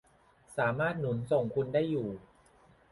[0.57, 2.09] สามารถหนุนส่งคุณได้อยู่